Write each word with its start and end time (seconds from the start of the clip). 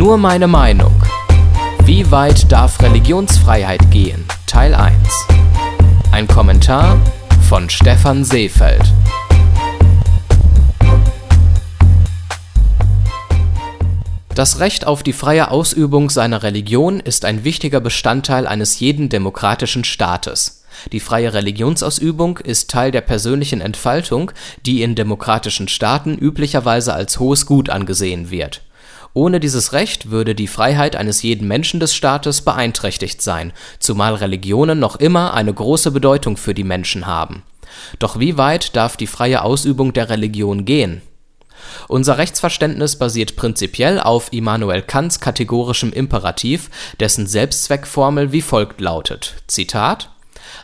Nur 0.00 0.16
meine 0.16 0.46
Meinung. 0.48 0.94
Wie 1.84 2.10
weit 2.10 2.50
darf 2.50 2.80
Religionsfreiheit 2.80 3.90
gehen? 3.90 4.24
Teil 4.46 4.74
1. 4.74 4.96
Ein 6.10 6.26
Kommentar 6.26 6.98
von 7.46 7.68
Stefan 7.68 8.24
Seefeld. 8.24 8.80
Das 14.34 14.58
Recht 14.58 14.86
auf 14.86 15.02
die 15.02 15.12
freie 15.12 15.50
Ausübung 15.50 16.08
seiner 16.08 16.42
Religion 16.42 17.00
ist 17.00 17.26
ein 17.26 17.44
wichtiger 17.44 17.80
Bestandteil 17.80 18.46
eines 18.46 18.80
jeden 18.80 19.10
demokratischen 19.10 19.84
Staates. 19.84 20.64
Die 20.92 21.00
freie 21.00 21.34
Religionsausübung 21.34 22.38
ist 22.38 22.70
Teil 22.70 22.90
der 22.90 23.02
persönlichen 23.02 23.60
Entfaltung, 23.60 24.32
die 24.64 24.80
in 24.80 24.94
demokratischen 24.94 25.68
Staaten 25.68 26.16
üblicherweise 26.16 26.94
als 26.94 27.18
hohes 27.18 27.44
Gut 27.44 27.68
angesehen 27.68 28.30
wird. 28.30 28.62
Ohne 29.12 29.40
dieses 29.40 29.72
Recht 29.72 30.10
würde 30.10 30.34
die 30.34 30.46
Freiheit 30.46 30.96
eines 30.96 31.22
jeden 31.22 31.48
Menschen 31.48 31.80
des 31.80 31.94
Staates 31.94 32.42
beeinträchtigt 32.42 33.22
sein, 33.22 33.52
zumal 33.78 34.14
Religionen 34.14 34.78
noch 34.78 34.96
immer 34.96 35.34
eine 35.34 35.52
große 35.52 35.90
Bedeutung 35.90 36.36
für 36.36 36.54
die 36.54 36.64
Menschen 36.64 37.06
haben. 37.06 37.42
Doch 37.98 38.18
wie 38.18 38.36
weit 38.36 38.76
darf 38.76 38.96
die 38.96 39.06
freie 39.06 39.42
Ausübung 39.42 39.92
der 39.92 40.10
Religion 40.10 40.64
gehen 40.64 41.02
unser 41.88 42.18
Rechtsverständnis 42.18 42.96
basiert 42.96 43.36
prinzipiell 43.36 44.00
auf 44.00 44.32
Immanuel 44.32 44.82
Kants 44.82 45.20
kategorischem 45.20 45.92
Imperativ, 45.92 46.70
dessen 46.98 47.26
Selbstzweckformel 47.26 48.32
wie 48.32 48.42
folgt 48.42 48.80
lautet: 48.80 49.36
Zitat 49.46 50.09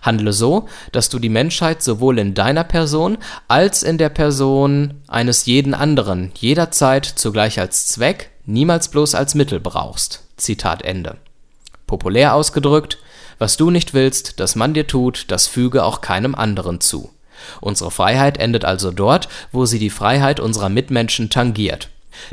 Handle 0.03 0.33
so, 0.33 0.69
dass 0.93 1.09
du 1.09 1.19
die 1.19 1.29
Menschheit 1.29 1.83
sowohl 1.83 2.19
in 2.19 2.35
deiner 2.35 2.65
Person 2.65 3.19
als 3.49 3.83
in 3.83 3.99
der 3.99 4.09
Person 4.09 4.95
eines 5.09 5.47
jeden 5.47 5.75
anderen 5.75 6.33
jederzeit 6.35 7.05
zugleich 7.05 7.61
als 7.61 7.87
Zweck, 7.87 8.31
niemals 8.45 8.89
bloß 8.89 9.15
als 9.15 9.35
Mittel 9.35 9.61
brauchst. 9.61 10.23
Zitat 10.37 10.83
Ende. 10.83 11.17
Populär 11.87 12.35
ausgedrückt, 12.35 12.99
was 13.39 13.57
du 13.57 13.71
nicht 13.71 13.95
willst, 13.95 14.41
dass 14.41 14.57
man 14.57 14.75
dir 14.75 14.87
tut, 14.87 15.27
das 15.29 15.47
füge 15.47 15.85
auch 15.85 16.01
keinem 16.01 16.35
anderen 16.35 16.81
zu 16.81 17.11
Unsere 17.61 17.91
Freiheit 17.91 18.39
endet 18.39 18.65
also 18.65 18.91
dort, 18.91 19.29
wo 19.53 19.67
sie 19.67 19.79
die 19.79 19.91
Freiheit 19.91 20.41
unserer 20.41 20.69
Mitmenschen 20.69 21.31
tangiert. 21.31 21.89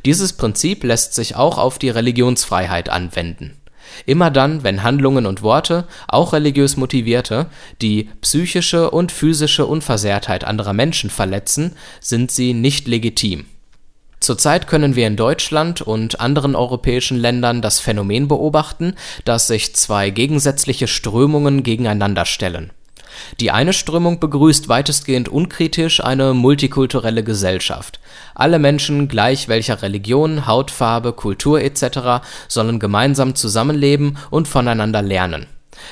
Dieses 0.06 0.34
Prinzip 0.34 0.84
lässt 0.84 1.14
sich 1.14 1.36
auch 1.36 1.58
auf 1.58 1.78
die 1.78 1.90
Religionsfreiheit 1.90 2.90
anwenden. 2.90 3.58
Immer 4.06 4.31
dann, 4.31 4.64
wenn 4.64 4.84
Handlungen 4.84 5.26
und 5.26 5.42
Worte, 5.42 5.88
auch 6.08 6.34
religiös 6.34 6.78
motivierte, 6.78 7.48
die 7.81 8.09
psychische 8.22 8.92
und 8.92 9.12
physische 9.12 9.66
Unversehrtheit 9.66 10.44
anderer 10.44 10.73
Menschen 10.73 11.09
verletzen, 11.09 11.75
sind 12.00 12.31
sie 12.31 12.53
nicht 12.53 12.88
legitim. 12.88 13.45
Zurzeit 14.20 14.67
können 14.67 14.95
wir 14.95 15.06
in 15.06 15.17
Deutschland 15.17 15.81
und 15.81 16.22
anderen 16.22 16.56
europäischen 16.56 17.17
Ländern 17.17 17.62
das 17.62 17.81
Phänomen 17.81 18.30
beobachten, 18.30 18.95
dass 19.25 19.48
sich 19.48 19.75
zwei 19.75 20.12
gegensätzliche 20.12 20.88
Strömungen 20.88 21.64
gegeneinander 21.64 22.25
stellen 22.25 22.72
die 23.40 23.52
eine 23.52 23.74
Strömung 23.74 24.20
begrüßt 24.20 24.70
weitestgehend 24.70 25.30
unkritisch 25.30 26.04
eine 26.04 26.34
multikulturelle 26.34 27.24
Gesellschaft. 27.24 28.00
Alle 28.36 28.60
Menschen, 28.60 29.08
gleich 29.08 29.48
welcher 29.48 29.82
Religion, 29.82 30.48
Hautfarbe, 30.48 31.14
Kultur 31.14 31.62
etc., 31.62 32.26
sollen 32.48 32.80
gemeinsam 32.80 33.36
zusammenleben 33.36 34.18
und 34.30 34.48
voneinander 34.48 35.02
lernen. 35.02 35.48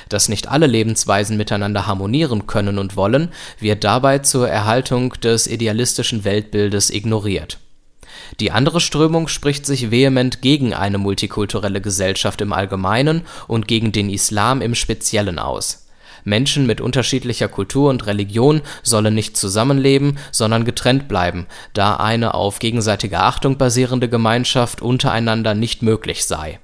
Dass 0.09 0.29
nicht 0.29 0.47
alle 0.47 0.67
Lebensweisen 0.67 1.37
miteinander 1.37 1.87
harmonieren 1.87 2.47
können 2.47 2.77
und 2.77 2.95
wollen, 2.95 3.29
wird 3.59 3.83
dabei 3.83 4.19
zur 4.19 4.47
Erhaltung 4.47 5.13
des 5.21 5.47
idealistischen 5.47 6.23
Weltbildes 6.23 6.89
ignoriert. 6.89 7.59
Die 8.39 8.51
andere 8.51 8.79
Strömung 8.79 9.27
spricht 9.27 9.65
sich 9.65 9.91
vehement 9.91 10.41
gegen 10.41 10.73
eine 10.73 10.97
multikulturelle 10.97 11.81
Gesellschaft 11.81 12.41
im 12.41 12.53
Allgemeinen 12.53 13.23
und 13.47 13.67
gegen 13.67 13.91
den 13.91 14.09
Islam 14.09 14.61
im 14.61 14.75
Speziellen 14.75 15.39
aus 15.39 15.80
Menschen 16.23 16.65
mit 16.65 16.81
unterschiedlicher 16.81 17.47
Kultur 17.47 17.89
und 17.89 18.05
Religion 18.05 18.61
sollen 18.83 19.13
nicht 19.13 19.37
zusammenleben, 19.37 20.17
sondern 20.31 20.65
getrennt 20.65 21.07
bleiben, 21.07 21.47
da 21.73 21.95
eine 21.95 22.33
auf 22.33 22.59
gegenseitiger 22.59 23.23
Achtung 23.23 23.57
basierende 23.57 24.09
Gemeinschaft 24.09 24.81
untereinander 24.81 25.53
nicht 25.53 25.81
möglich 25.81 26.25
sei. 26.25 26.59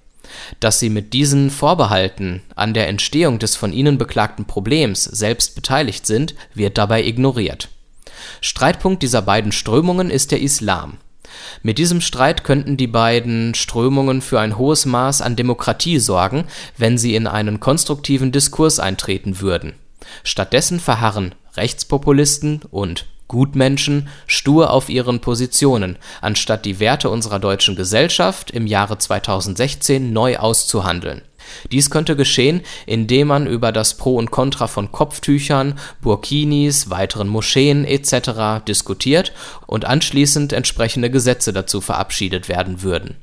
Dass 0.60 0.80
sie 0.80 0.90
mit 0.90 1.14
diesen 1.14 1.50
Vorbehalten 1.50 2.42
an 2.56 2.74
der 2.74 2.88
Entstehung 2.88 3.40
des 3.40 3.56
von 3.56 3.72
ihnen 3.72 3.98
beklagten 3.98 4.46
Problems 4.46 5.04
selbst 5.04 5.56
beteiligt 5.56 6.06
sind, 6.06 6.36
wird 6.54 6.78
dabei 6.78 7.04
ignoriert. 7.04 7.70
Streitpunkt 8.42 9.04
dieser 9.04 9.22
beiden 9.22 9.52
Strömungen 9.52 10.10
ist 10.10 10.32
der 10.32 10.42
Islam 10.42 10.98
mit 11.64 11.78
diesem 11.78 12.02
Streit 12.02 12.44
könnten 12.44 12.78
die 12.78 12.88
beiden 12.88 13.54
Strömungen 13.54 14.22
für 14.22 14.40
ein 14.40 14.58
hohes 14.58 14.86
Maß 14.86 15.22
an 15.22 15.36
Demokratie 15.36 16.00
sorgen, 16.00 16.46
wenn 16.78 16.98
sie 16.98 17.16
in 17.16 17.28
einen 17.28 17.60
konstruktiven 17.60 18.32
Diskurs 18.32 18.80
eintreten 18.80 19.42
würden. 19.42 19.74
Stattdessen 20.24 20.80
verharren 20.80 21.36
Rechtspopulisten 21.56 22.62
und 22.72 23.06
Gutmenschen 23.28 24.08
stur 24.26 24.72
auf 24.72 24.90
ihren 24.90 25.20
Positionen, 25.20 25.98
anstatt 26.22 26.66
die 26.66 26.80
Werte 26.80 27.10
unserer 27.10 27.40
deutschen 27.40 27.76
Gesellschaft 27.76 28.52
im 28.52 28.68
Jahre 28.68 28.98
2016 28.98 30.14
neu 30.14 30.38
auszuhandeln 30.38 31.22
dies 31.72 31.90
könnte 31.90 32.16
geschehen, 32.16 32.62
indem 32.86 33.28
man 33.28 33.48
über 33.48 33.72
das 33.72 33.96
Pro 33.96 34.16
und 34.16 34.32
Contra 34.32 34.68
von 34.68 34.92
Kopftüchern, 34.92 35.80
Burkinis, 36.02 36.90
weiteren 36.90 37.28
Moscheen 37.28 37.86
etc. 37.86 38.64
diskutiert 38.68 39.34
und 39.66 39.86
anschließend 39.86 40.54
entsprechende 40.54 41.10
Gesetze 41.10 41.54
dazu 41.54 41.82
verabschiedet 41.82 42.50
werden 42.50 42.82
würden. 42.82 43.16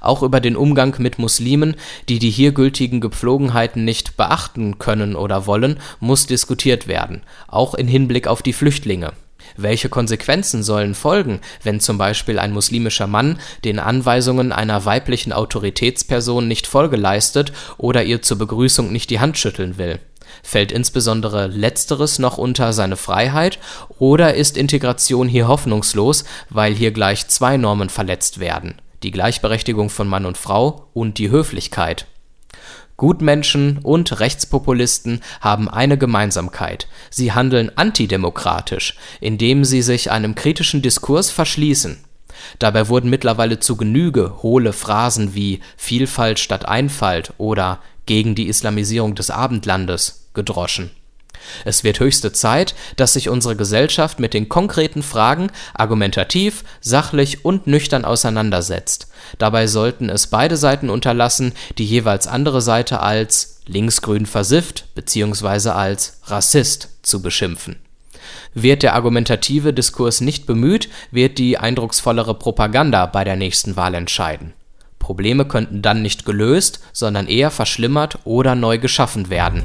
Auch 0.00 0.22
über 0.22 0.40
den 0.40 0.56
Umgang 0.56 0.94
mit 0.98 1.18
Muslimen, 1.18 1.76
die 2.08 2.18
die 2.18 2.30
hier 2.30 2.52
gültigen 2.52 3.00
Gepflogenheiten 3.00 3.84
nicht 3.84 4.16
beachten 4.16 4.78
können 4.78 5.16
oder 5.16 5.46
wollen, 5.46 5.78
muss 6.00 6.26
diskutiert 6.26 6.88
werden, 6.88 7.22
auch 7.48 7.74
in 7.74 7.88
Hinblick 7.88 8.26
auf 8.26 8.42
die 8.42 8.52
Flüchtlinge 8.52 9.12
welche 9.56 9.88
Konsequenzen 9.88 10.62
sollen 10.62 10.94
folgen, 10.94 11.40
wenn 11.62 11.80
zum 11.80 11.98
Beispiel 11.98 12.38
ein 12.38 12.52
muslimischer 12.52 13.06
Mann 13.06 13.38
den 13.64 13.78
Anweisungen 13.78 14.52
einer 14.52 14.84
weiblichen 14.84 15.32
Autoritätsperson 15.32 16.48
nicht 16.48 16.66
Folge 16.66 16.96
leistet 16.96 17.52
oder 17.78 18.04
ihr 18.04 18.22
zur 18.22 18.38
Begrüßung 18.38 18.92
nicht 18.92 19.10
die 19.10 19.20
Hand 19.20 19.38
schütteln 19.38 19.78
will? 19.78 19.98
Fällt 20.42 20.72
insbesondere 20.72 21.46
letzteres 21.46 22.18
noch 22.18 22.38
unter 22.38 22.72
seine 22.72 22.96
Freiheit 22.96 23.58
oder 23.98 24.34
ist 24.34 24.56
Integration 24.56 25.28
hier 25.28 25.48
hoffnungslos, 25.48 26.24
weil 26.50 26.74
hier 26.74 26.92
gleich 26.92 27.28
zwei 27.28 27.56
Normen 27.56 27.88
verletzt 27.88 28.40
werden, 28.40 28.80
die 29.02 29.10
Gleichberechtigung 29.10 29.90
von 29.90 30.08
Mann 30.08 30.26
und 30.26 30.36
Frau 30.36 30.88
und 30.94 31.18
die 31.18 31.30
Höflichkeit 31.30 32.06
Gutmenschen 32.96 33.78
und 33.82 34.20
Rechtspopulisten 34.20 35.20
haben 35.40 35.68
eine 35.68 35.98
Gemeinsamkeit: 35.98 36.88
Sie 37.10 37.32
handeln 37.32 37.70
antidemokratisch, 37.76 38.96
indem 39.20 39.64
sie 39.64 39.82
sich 39.82 40.10
einem 40.10 40.34
kritischen 40.34 40.82
Diskurs 40.82 41.30
verschließen. 41.30 41.98
Dabei 42.58 42.88
wurden 42.88 43.10
mittlerweile 43.10 43.60
zu 43.60 43.76
Genüge 43.76 44.42
hohle 44.42 44.72
Phrasen 44.72 45.34
wie 45.34 45.60
Vielfalt 45.76 46.38
statt 46.38 46.66
Einfalt 46.66 47.32
oder 47.38 47.80
gegen 48.06 48.34
die 48.34 48.48
Islamisierung 48.48 49.14
des 49.14 49.30
Abendlandes 49.30 50.28
gedroschen 50.34 50.90
es 51.64 51.84
wird 51.84 52.00
höchste 52.00 52.32
Zeit, 52.32 52.74
dass 52.96 53.14
sich 53.14 53.28
unsere 53.28 53.56
Gesellschaft 53.56 54.20
mit 54.20 54.34
den 54.34 54.48
konkreten 54.48 55.02
Fragen 55.02 55.50
argumentativ, 55.74 56.64
sachlich 56.80 57.44
und 57.44 57.66
nüchtern 57.66 58.04
auseinandersetzt. 58.04 59.08
Dabei 59.38 59.66
sollten 59.66 60.08
es 60.08 60.28
beide 60.28 60.56
Seiten 60.56 60.90
unterlassen, 60.90 61.52
die 61.78 61.84
jeweils 61.84 62.26
andere 62.26 62.60
Seite 62.60 63.00
als 63.00 63.60
linksgrün 63.66 64.26
versifft 64.26 64.94
bzw. 64.94 65.70
als 65.70 66.20
Rassist 66.24 66.88
zu 67.02 67.22
beschimpfen. 67.22 67.76
Wird 68.54 68.82
der 68.82 68.94
argumentative 68.94 69.72
Diskurs 69.72 70.20
nicht 70.20 70.46
bemüht, 70.46 70.88
wird 71.10 71.38
die 71.38 71.58
eindrucksvollere 71.58 72.34
Propaganda 72.34 73.06
bei 73.06 73.24
der 73.24 73.36
nächsten 73.36 73.76
Wahl 73.76 73.94
entscheiden. 73.94 74.54
Probleme 74.98 75.44
könnten 75.44 75.82
dann 75.82 76.02
nicht 76.02 76.24
gelöst, 76.24 76.80
sondern 76.92 77.28
eher 77.28 77.50
verschlimmert 77.50 78.18
oder 78.24 78.54
neu 78.54 78.78
geschaffen 78.78 79.30
werden 79.30 79.64